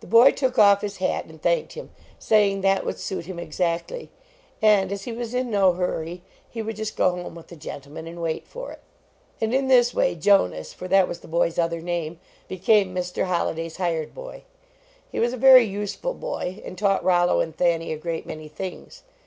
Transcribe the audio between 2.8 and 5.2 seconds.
would suit him exactly; and as he